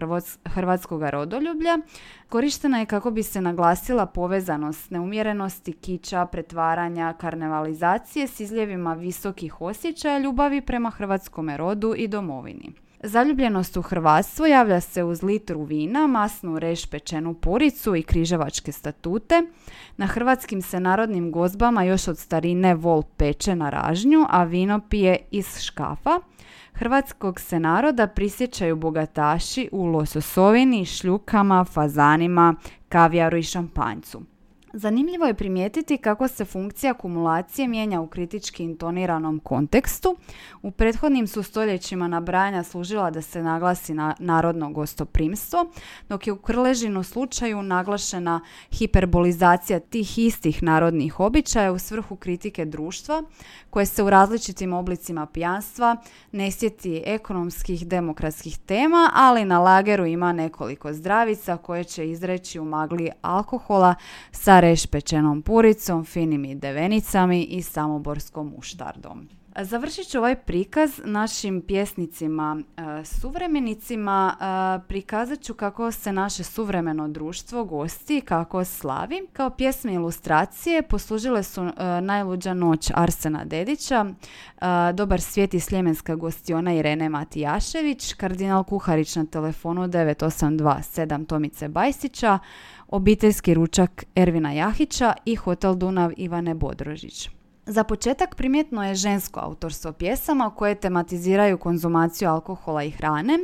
hrvatskog 0.47 1.03
rodoljublja, 1.03 1.79
korištena 2.29 2.79
je 2.79 2.87
kako 2.87 3.11
bi 3.11 3.23
se 3.23 3.41
naglasila 3.41 4.07
povezanost 4.07 4.91
neumjerenosti, 4.91 5.73
kića, 5.73 6.27
pretvaranja, 6.27 7.15
karnevalizacije 7.21 8.27
s 8.27 8.41
izljevima 8.41 8.95
visokih 8.95 9.61
osjećaja 9.61 10.19
ljubavi 10.19 10.61
prema 10.61 10.91
hrvatskom 10.91 11.51
rodu 11.57 11.95
i 11.97 12.09
domovini. 12.09 12.73
Zaljubljenost 13.05 13.77
u 13.77 13.83
hrvatstvo 13.83 14.47
javlja 14.47 14.81
se 14.81 15.05
uz 15.05 15.23
litru 15.23 15.63
vina, 15.63 16.07
masnu 16.07 16.59
reš 16.59 16.87
pečenu 16.87 17.35
puricu 17.35 17.97
i 17.97 18.03
križevačke 18.03 18.73
statute. 18.73 19.43
Na 19.97 20.07
hrvatskim 20.07 20.63
se 20.63 20.81
narodnim 20.81 21.33
gozbama 21.33 21.83
još 21.83 22.09
od 22.09 22.19
starine 22.19 22.75
vol 22.75 23.03
peče 23.17 23.57
na 23.57 23.71
ražnju, 23.71 24.27
a 24.29 24.45
vino 24.45 24.81
pije 24.89 25.17
iz 25.31 25.59
škafa. 25.61 26.21
Hrvatskog 26.73 27.41
se 27.41 27.61
naroda 27.61 28.07
prisjećaju 28.07 28.77
bogataši 28.77 29.69
u 29.73 29.85
lososovini, 29.85 30.85
šljukama, 30.85 31.65
fazanima, 31.65 32.55
kavijaru 32.89 33.37
i 33.37 33.43
šampanjcu. 33.43 34.23
Zanimljivo 34.75 35.27
je 35.27 35.35
primijetiti 35.35 35.99
kako 35.99 36.29
se 36.29 36.45
funkcija 36.45 36.95
kumulacije 36.95 37.69
mijenja 37.69 38.01
u 38.01 38.07
kritički 38.07 38.65
intoniranom 38.65 39.41
kontekstu. 39.41 40.17
U 40.63 40.71
prethodnim 40.71 41.27
su 41.27 41.43
stoljećima 41.43 42.09
nabrajanja 42.09 42.63
služila 42.63 43.11
da 43.11 43.23
se 43.23 43.43
naglasi 43.43 43.95
na 43.95 44.15
narodno 44.19 44.71
gostoprimstvo, 44.71 45.71
dok 46.09 46.27
je 46.27 46.33
u 46.33 46.37
Krležinu 46.37 47.03
slučaju 47.03 47.63
naglašena 47.63 48.41
hiperbolizacija 48.71 49.81
tih 49.81 50.19
istih 50.19 50.63
narodnih 50.63 51.21
običaja 51.21 51.73
u 51.73 51.79
svrhu 51.79 52.17
kritike 52.17 52.65
društva, 52.65 53.23
koje 53.71 53.87
se 53.87 54.03
u 54.03 54.11
različitim 54.11 54.73
oblicima 54.73 55.27
pijanstva 55.27 55.97
ne 56.33 56.51
sjeti 56.51 57.03
ekonomskih 57.07 57.87
demokratskih 57.87 58.59
tema, 58.59 59.11
ali 59.15 59.45
na 59.45 59.59
lageru 59.59 60.07
ima 60.07 60.33
nekoliko 60.33 60.93
zdravica 60.93 61.57
koje 61.57 61.85
će 61.85 62.11
izreći 62.11 62.61
u 62.61 62.65
magli 62.65 63.11
alkohola 63.23 63.95
sa 64.31 64.62
rešpečenom 64.63 65.43
puricom, 65.43 66.05
finim 66.05 66.45
i 66.45 66.55
devenicami 66.55 67.43
i 67.43 67.63
samoborskom 67.63 68.53
muštardom. 68.57 69.29
Završit 69.61 70.09
ću 70.09 70.19
ovaj 70.19 70.37
prikaz 70.37 71.01
našim 71.05 71.61
pjesnicima 71.61 72.63
e, 72.77 73.05
suvremenicima. 73.05 74.37
E, 74.41 74.89
prikazat 74.89 75.41
ću 75.41 75.55
kako 75.55 75.93
se 75.93 76.13
naše 76.13 76.45
suvremeno 76.45 77.09
društvo 77.09 77.65
gosti, 77.65 78.21
kako 78.21 78.65
slavi. 78.65 79.27
Kao 79.33 79.51
pjesme 79.51 79.95
ilustracije 79.95 80.83
poslužile 80.83 81.43
su 81.43 81.63
e, 81.63 82.01
Najluđa 82.01 82.55
noć 82.55 82.91
Arsena 82.95 83.45
Dedića, 83.45 84.07
Dobar 84.95 85.21
svijet 85.21 85.55
i 85.55 85.61
sljemenska 85.61 86.15
gostiona 86.15 86.75
Irene 86.75 87.09
Matijašević, 87.09 88.15
Kardinal 88.15 88.65
Kuharić 88.65 89.17
na 89.17 89.25
telefonu 89.25 89.83
982 89.83 91.27
Tomice 91.27 91.69
Bajsića, 91.69 92.39
Obiteljski 92.89 93.55
ručak 93.55 94.05
Ervina 94.15 94.53
Jahića 94.53 95.13
i 95.25 95.35
Hotel 95.35 95.75
Dunav 95.75 96.13
Ivane 96.17 96.55
Bodrožić. 96.55 97.42
Za 97.67 97.85
početak 97.85 98.35
primjetno 98.35 98.85
je 98.85 98.95
žensko 98.95 99.41
autorstvo 99.41 99.93
pjesama 99.93 100.51
koje 100.51 100.75
tematiziraju 100.75 101.59
konzumaciju 101.59 102.29
alkohola 102.29 102.83
i 102.83 102.91
hrane 102.91 103.39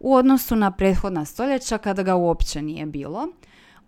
u 0.00 0.14
odnosu 0.14 0.56
na 0.56 0.70
prethodna 0.70 1.24
stoljeća 1.24 1.78
kada 1.78 2.02
ga 2.02 2.14
uopće 2.14 2.62
nije 2.62 2.86
bilo. 2.86 3.28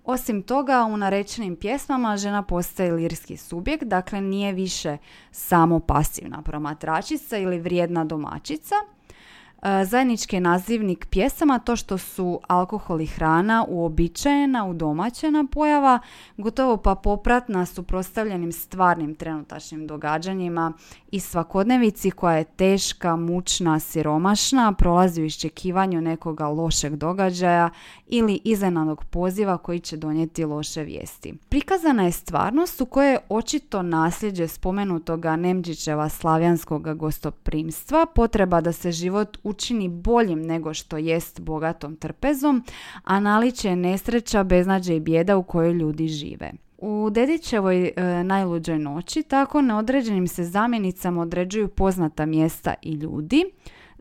Osim 0.04 0.42
toga, 0.42 0.85
u 0.85 0.97
narečenim 0.97 1.56
pjesmama 1.56 2.16
žena 2.16 2.42
postaje 2.42 2.92
lirski 2.92 3.37
subjekt, 3.37 3.85
dakle 3.85 4.20
nije 4.20 4.52
više 4.52 4.97
samo 5.30 5.80
pasivna 5.80 6.42
promatračica 6.42 7.38
ili 7.38 7.61
vrijedna 7.61 8.04
domaćica– 8.04 8.75
E, 9.62 9.85
zajednički 9.85 10.41
nazivnik 10.41 11.07
pjesama 11.11 11.59
to 11.59 11.77
što 11.77 11.99
su 11.99 12.41
alkohol 12.49 13.00
i 13.00 13.07
hrana 13.07 13.65
uobičajena, 13.69 14.67
udomaćena 14.67 15.45
pojava, 15.53 15.99
gotovo 16.37 16.77
pa 16.77 16.95
popratna 16.95 17.67
suprotstavljenim 17.67 18.53
stvarnim 18.53 19.15
trenutačnim 19.15 19.87
događanjima 19.87 20.73
i 21.11 21.21
svakodnevici 21.21 22.11
koja 22.11 22.37
je 22.37 22.45
teška, 22.45 23.17
mučna, 23.17 23.81
siromašna, 23.81 24.73
prolazi 24.73 25.23
u 25.23 25.25
iščekivanju 25.25 26.00
nekoga 26.00 26.47
lošeg 26.47 26.97
događaja 26.97 27.71
ili 28.07 28.41
iznenadnog 28.45 29.05
poziva 29.05 29.59
koji 29.59 29.81
će 29.81 29.97
donijeti 29.97 30.45
loše 30.45 30.83
vijesti. 30.83 31.35
Prikazana 31.49 32.05
je 32.05 32.12
stvarnost 32.12 32.81
u 32.81 32.87
kojoj 32.87 33.12
je 33.12 33.19
očito 33.29 33.83
nasljeđe 33.83 34.49
spomenutoga 34.49 35.37
Nemđićeva 35.37 36.09
slavjanskog 36.09 36.97
gostoprimstva, 36.97 38.07
potreba 38.15 38.61
da 38.61 38.73
se 38.73 38.93
život 38.93 39.38
učini 39.49 39.88
boljim 39.88 40.43
nego 40.43 40.75
što 40.75 40.97
jest 40.97 41.40
bogatom 41.40 41.97
trpezom, 41.97 42.64
a 43.05 43.21
naliče 43.21 43.76
nesreća, 43.76 44.45
beznađe 44.45 44.97
i 44.97 45.00
bijeda 45.00 45.37
u 45.37 45.43
kojoj 45.43 45.73
ljudi 45.73 46.09
žive. 46.09 46.52
U 46.78 47.11
Dedićevoj 47.11 47.87
e, 47.87 48.25
najluđoj 48.25 48.78
noći 48.78 49.23
tako 49.23 49.61
neodređenim 49.61 50.26
se 50.26 50.45
zamjenicama 50.45 51.23
određuju 51.23 51.69
poznata 51.69 52.26
mjesta 52.26 52.75
i 52.83 52.93
ljudi. 52.93 53.45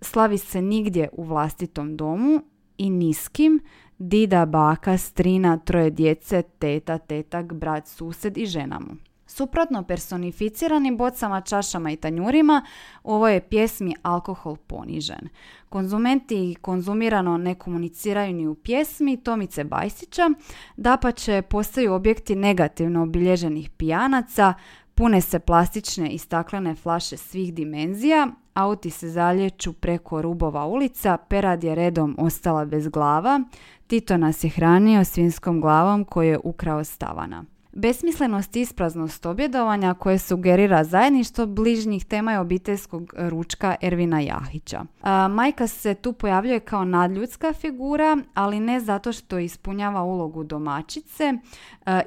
Slavi 0.02 0.38
se 0.38 0.62
nigdje 0.62 1.10
u 1.12 1.24
vlastitom 1.24 1.98
domu 1.98 2.42
i 2.78 2.90
niskim, 2.90 3.60
dida, 3.98 4.46
baka, 4.46 4.98
strina, 4.98 5.58
troje 5.58 5.90
djece, 5.90 6.42
teta, 6.60 6.98
tetak, 6.98 7.54
brat, 7.54 7.88
sused 7.88 8.38
i 8.38 8.46
žena 8.46 8.80
mu. 8.80 8.96
Suprotno 9.28 9.84
personificiranim 9.84 10.98
bocama, 10.98 11.42
čašama 11.42 11.92
i 11.92 11.96
tanjurima, 11.96 12.66
u 13.04 13.14
ovoj 13.14 13.34
je 13.34 13.48
pjesmi 13.50 13.96
alkohol 14.02 14.56
ponižen. 14.56 15.30
Konzumenti 15.70 16.56
konzumirano 16.62 17.38
ne 17.38 17.56
komuniciraju 17.56 18.34
ni 18.34 18.48
u 18.48 18.56
pjesmi 18.56 19.18
Tomice 19.18 19.64
Bajsića, 19.64 20.30
dapače 20.78 21.42
postaju 21.42 21.94
objekti 21.94 22.36
negativno 22.36 23.04
obilježenih 23.04 23.70
pijanaca, 23.70 24.54
pune 24.96 25.22
se 25.22 25.40
plastične 25.40 26.10
i 26.10 26.18
staklene 26.18 26.76
flaše 26.76 27.18
svih 27.18 27.54
dimenzija, 27.54 28.28
auti 28.54 28.90
se 28.90 29.10
zalječu 29.10 29.74
preko 29.74 30.22
rubova 30.22 30.66
ulica, 30.66 31.18
perad 31.18 31.64
je 31.64 31.76
redom 31.76 32.16
ostala 32.20 32.66
bez 32.66 32.88
glava, 32.88 33.44
Tito 33.88 34.18
nas 34.18 34.44
je 34.44 34.50
hranio 34.50 35.04
svinskom 35.04 35.62
glavom 35.62 36.06
koju 36.06 36.30
je 36.30 36.40
ukrao 36.44 36.84
stavana. 36.84 37.44
Besmislenost 37.72 38.56
i 38.56 38.62
ispraznost 38.62 39.26
objedovanja 39.26 39.94
koje 39.94 40.20
sugerira 40.20 40.84
zajedništvo 40.84 41.46
bližnjih 41.46 42.06
tema 42.06 42.32
je 42.32 42.40
obiteljskog 42.40 43.14
ručka 43.18 43.76
Ervina 43.82 44.20
Jahića. 44.20 44.86
majka 45.30 45.68
se 45.68 45.94
tu 45.94 46.14
pojavljuje 46.14 46.60
kao 46.60 46.86
nadljudska 46.86 47.54
figura, 47.54 48.18
ali 48.34 48.60
ne 48.60 48.80
zato 48.80 49.12
što 49.12 49.40
ispunjava 49.40 50.04
ulogu 50.04 50.44
domaćice 50.44 51.34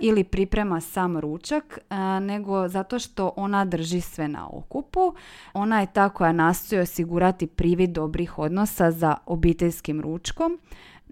ili 0.01 0.25
priprema 0.25 0.81
sam 0.81 1.19
ručak, 1.19 1.79
nego 2.21 2.69
zato 2.69 2.99
što 2.99 3.33
ona 3.37 3.65
drži 3.65 4.01
sve 4.01 4.29
na 4.29 4.49
okupu. 4.49 5.15
Ona 5.53 5.81
je 5.81 5.93
ta 5.93 6.09
koja 6.09 6.33
nastoji 6.33 6.81
osigurati 6.81 7.47
privid 7.47 7.91
dobrih 7.91 8.39
odnosa 8.39 8.91
za 8.91 9.17
obiteljskim 9.27 10.01
ručkom, 10.01 10.59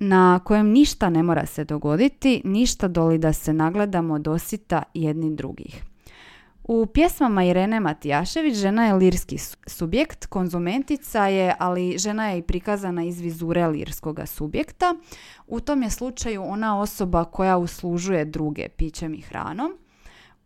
na 0.00 0.40
kojem 0.44 0.70
ništa 0.70 1.10
ne 1.10 1.22
mora 1.22 1.46
se 1.46 1.64
dogoditi, 1.64 2.42
ništa 2.44 2.88
doli 2.88 3.18
da 3.18 3.32
se 3.32 3.52
nagledamo 3.52 4.18
dosita 4.18 4.82
jedni 4.94 5.36
drugih. 5.36 5.82
U 6.64 6.86
pjesmama 6.86 7.44
Irene 7.44 7.80
Matijašević 7.80 8.56
žena 8.56 8.86
je 8.86 8.94
lirski 8.94 9.38
subjekt, 9.66 10.26
konzumentica 10.26 11.26
je, 11.26 11.54
ali 11.58 11.98
žena 11.98 12.28
je 12.28 12.38
i 12.38 12.42
prikazana 12.42 13.04
iz 13.04 13.20
vizure 13.20 13.66
lirskoga 13.66 14.26
subjekta. 14.26 14.94
U 15.46 15.60
tom 15.60 15.82
je 15.82 15.90
slučaju 15.90 16.42
ona 16.42 16.80
osoba 16.80 17.24
koja 17.24 17.58
uslužuje 17.58 18.24
druge 18.24 18.68
pićem 18.68 19.14
i 19.14 19.20
hranom. 19.20 19.72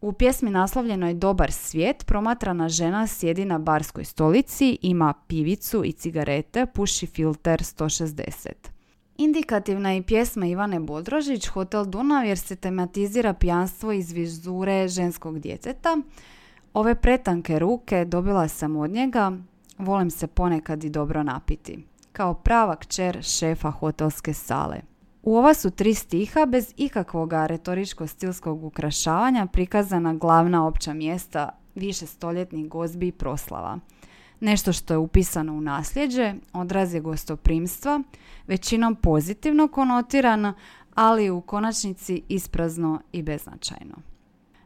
U 0.00 0.12
pjesmi 0.12 0.50
naslovljenoj 0.50 1.14
Dobar 1.14 1.52
svijet 1.52 2.06
promatrana 2.06 2.68
žena 2.68 3.06
sjedi 3.06 3.44
na 3.44 3.58
barskoj 3.58 4.04
stolici, 4.04 4.78
ima 4.82 5.14
pivicu 5.26 5.84
i 5.84 5.92
cigarete, 5.92 6.66
puši 6.66 7.06
filter 7.06 7.60
160. 7.60 8.81
Indikativna 9.22 9.90
je 9.90 9.96
i 9.96 10.02
pjesma 10.02 10.46
Ivane 10.46 10.80
Bodrožić 10.80 11.46
Hotel 11.46 11.84
Dunav 11.84 12.26
jer 12.26 12.38
se 12.38 12.56
tematizira 12.56 13.32
pijanstvo 13.32 13.92
iz 13.92 14.12
vizure 14.12 14.88
ženskog 14.88 15.38
djeteta. 15.38 15.98
Ove 16.74 16.94
pretanke 16.94 17.58
ruke 17.58 18.04
dobila 18.04 18.48
sam 18.48 18.76
od 18.76 18.90
njega, 18.90 19.32
volim 19.78 20.10
se 20.10 20.26
ponekad 20.26 20.84
i 20.84 20.90
dobro 20.90 21.22
napiti. 21.22 21.84
Kao 22.12 22.34
prava 22.34 22.76
kćer 22.76 23.22
šefa 23.22 23.70
hotelske 23.70 24.34
sale. 24.34 24.80
U 25.22 25.36
ova 25.36 25.54
su 25.54 25.70
tri 25.70 25.94
stiha 25.94 26.46
bez 26.46 26.72
ikakvoga 26.76 27.46
retoričko-stilskog 27.46 28.64
ukrašavanja 28.64 29.46
prikazana 29.46 30.14
glavna 30.14 30.66
opća 30.66 30.94
mjesta 30.94 31.48
više 31.74 32.06
stoljetnih 32.06 32.68
gozbi 32.68 33.08
i 33.08 33.12
proslava– 33.12 33.78
nešto 34.42 34.72
što 34.72 34.94
je 34.94 34.98
upisano 34.98 35.52
u 35.52 35.60
nasljeđe, 35.60 36.34
odraz 36.52 36.94
je 36.94 37.00
gostoprimstva, 37.00 38.02
većinom 38.46 38.94
pozitivno 38.94 39.68
konotirano, 39.68 40.54
ali 40.94 41.30
u 41.30 41.40
konačnici 41.40 42.22
isprazno 42.28 43.00
i 43.12 43.22
beznačajno. 43.22 43.94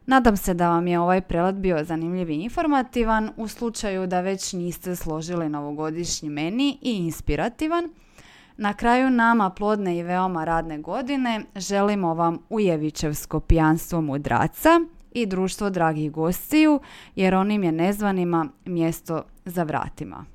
Nadam 0.05 0.37
se 0.37 0.53
da 0.53 0.69
vam 0.69 0.87
je 0.87 0.99
ovaj 0.99 1.21
prelat 1.21 1.55
bio 1.55 1.83
zanimljiv 1.83 2.29
i 2.29 2.35
informativan. 2.35 3.31
U 3.37 3.47
slučaju 3.47 4.07
da 4.07 4.21
već 4.21 4.53
niste 4.53 4.95
složili 4.95 5.49
novogodišnji 5.49 6.29
meni 6.29 6.77
i 6.81 6.91
inspirativan, 6.91 7.89
na 8.57 8.73
kraju 8.73 9.09
nama 9.09 9.49
plodne 9.49 9.97
i 9.97 10.03
veoma 10.03 10.45
radne 10.45 10.77
godine 10.77 11.41
želimo 11.55 12.13
vam 12.13 12.39
ujevičevsko 12.49 13.39
pijanstvo 13.39 14.01
mudraca 14.01 14.69
i 15.11 15.25
društvo 15.25 15.69
dragih 15.69 16.11
gostiju, 16.11 16.79
jer 17.15 17.35
onim 17.35 17.63
je 17.63 17.71
nezvanima 17.71 18.47
mjesto 18.65 19.23
za 19.45 19.63
vratima. 19.63 20.25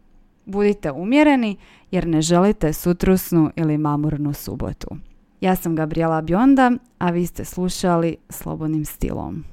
Budite 0.47 0.91
umjereni 0.91 1.57
jer 1.91 2.07
ne 2.07 2.23
želite 2.23 2.73
sutrusnu 2.73 3.51
ili 3.57 3.79
mamurnu 3.79 4.33
subotu. 4.33 4.89
Ja 5.41 5.57
sam 5.57 5.77
Gabriela 5.77 6.23
Bionda, 6.23 6.73
a 6.99 7.11
vi 7.11 7.27
ste 7.27 7.45
slušali 7.45 8.17
Slobodnim 8.29 8.85
stilom. 8.85 9.45